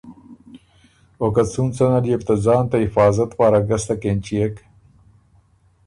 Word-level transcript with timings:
او 1.21 1.27
که 1.35 1.43
څُون 1.51 1.67
څۀ 1.75 1.85
نل 1.91 2.05
يې 2.11 2.15
بو 2.19 2.25
ته 2.27 2.35
ځان 2.45 2.63
ته 2.71 2.75
حفاظت 2.85 3.29
پاره 3.37 3.59
ګستک 3.69 4.01
اېنچيېک 4.07 4.55